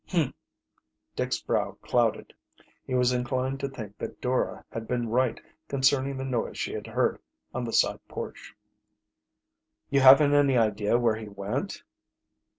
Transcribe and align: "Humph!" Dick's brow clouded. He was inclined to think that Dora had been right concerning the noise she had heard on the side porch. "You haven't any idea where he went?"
"Humph!" 0.09 0.33
Dick's 1.15 1.39
brow 1.39 1.73
clouded. 1.83 2.33
He 2.87 2.95
was 2.95 3.11
inclined 3.11 3.59
to 3.59 3.69
think 3.69 3.99
that 3.99 4.19
Dora 4.19 4.65
had 4.71 4.87
been 4.87 5.09
right 5.09 5.39
concerning 5.67 6.17
the 6.17 6.25
noise 6.25 6.57
she 6.57 6.73
had 6.73 6.87
heard 6.87 7.19
on 7.53 7.65
the 7.65 7.71
side 7.71 7.99
porch. 8.07 8.55
"You 9.91 9.99
haven't 9.99 10.33
any 10.33 10.57
idea 10.57 10.97
where 10.97 11.17
he 11.17 11.27
went?" 11.29 11.83